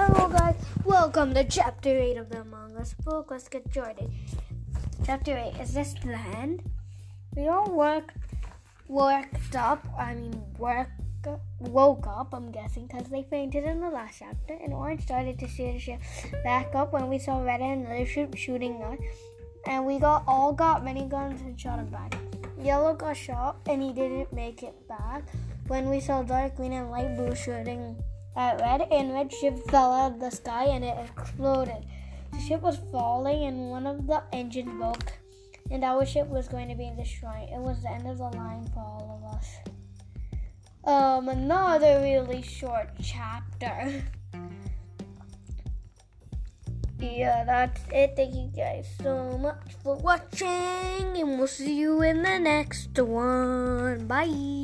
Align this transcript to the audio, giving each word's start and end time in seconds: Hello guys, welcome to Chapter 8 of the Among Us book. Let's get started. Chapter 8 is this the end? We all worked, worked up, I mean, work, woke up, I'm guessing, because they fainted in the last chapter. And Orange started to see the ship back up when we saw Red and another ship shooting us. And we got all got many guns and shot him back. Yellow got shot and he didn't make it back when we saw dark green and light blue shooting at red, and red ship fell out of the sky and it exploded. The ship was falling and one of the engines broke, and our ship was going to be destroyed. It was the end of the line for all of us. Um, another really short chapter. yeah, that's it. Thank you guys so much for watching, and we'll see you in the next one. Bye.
Hello 0.00 0.28
guys, 0.28 0.56
welcome 0.82 1.34
to 1.34 1.44
Chapter 1.44 1.90
8 1.90 2.16
of 2.16 2.30
the 2.30 2.40
Among 2.40 2.74
Us 2.78 2.94
book. 2.94 3.30
Let's 3.30 3.48
get 3.48 3.70
started. 3.70 4.10
Chapter 5.04 5.36
8 5.36 5.60
is 5.60 5.74
this 5.74 5.92
the 5.92 6.16
end? 6.16 6.62
We 7.36 7.48
all 7.48 7.70
worked, 7.70 8.16
worked 8.88 9.54
up, 9.54 9.86
I 9.98 10.14
mean, 10.14 10.42
work, 10.56 10.88
woke 11.58 12.06
up, 12.06 12.32
I'm 12.32 12.50
guessing, 12.50 12.86
because 12.86 13.10
they 13.10 13.24
fainted 13.24 13.64
in 13.64 13.82
the 13.82 13.90
last 13.90 14.20
chapter. 14.20 14.54
And 14.54 14.72
Orange 14.72 15.02
started 15.02 15.38
to 15.38 15.46
see 15.46 15.70
the 15.70 15.78
ship 15.78 16.00
back 16.44 16.74
up 16.74 16.94
when 16.94 17.10
we 17.10 17.18
saw 17.18 17.42
Red 17.42 17.60
and 17.60 17.84
another 17.84 18.06
ship 18.06 18.34
shooting 18.38 18.82
us. 18.82 18.98
And 19.66 19.84
we 19.84 19.98
got 19.98 20.24
all 20.26 20.54
got 20.54 20.82
many 20.82 21.04
guns 21.04 21.42
and 21.42 21.60
shot 21.60 21.78
him 21.78 21.90
back. 21.90 22.16
Yellow 22.58 22.94
got 22.94 23.18
shot 23.18 23.58
and 23.66 23.82
he 23.82 23.92
didn't 23.92 24.32
make 24.32 24.62
it 24.62 24.88
back 24.88 25.24
when 25.66 25.90
we 25.90 26.00
saw 26.00 26.22
dark 26.22 26.56
green 26.56 26.72
and 26.72 26.90
light 26.90 27.14
blue 27.18 27.34
shooting 27.34 28.02
at 28.36 28.60
red, 28.60 28.82
and 28.90 29.12
red 29.12 29.32
ship 29.32 29.58
fell 29.68 29.92
out 29.92 30.12
of 30.12 30.20
the 30.20 30.30
sky 30.30 30.64
and 30.64 30.84
it 30.84 30.96
exploded. 30.98 31.86
The 32.32 32.40
ship 32.40 32.62
was 32.62 32.78
falling 32.92 33.44
and 33.44 33.70
one 33.70 33.86
of 33.86 34.06
the 34.06 34.22
engines 34.32 34.72
broke, 34.78 35.12
and 35.70 35.84
our 35.84 36.06
ship 36.06 36.28
was 36.28 36.48
going 36.48 36.68
to 36.68 36.74
be 36.74 36.92
destroyed. 36.96 37.48
It 37.52 37.60
was 37.60 37.82
the 37.82 37.90
end 37.90 38.06
of 38.06 38.18
the 38.18 38.30
line 38.36 38.66
for 38.72 38.80
all 38.80 39.20
of 39.22 39.34
us. 39.34 39.46
Um, 40.84 41.28
another 41.28 42.00
really 42.00 42.42
short 42.42 42.90
chapter. 43.02 44.02
yeah, 46.98 47.44
that's 47.44 47.80
it. 47.92 48.14
Thank 48.16 48.34
you 48.34 48.50
guys 48.54 48.86
so 49.02 49.36
much 49.38 49.74
for 49.82 49.96
watching, 49.96 50.48
and 50.48 51.38
we'll 51.38 51.46
see 51.46 51.76
you 51.78 52.02
in 52.02 52.22
the 52.22 52.38
next 52.38 52.98
one. 52.98 54.06
Bye. 54.06 54.59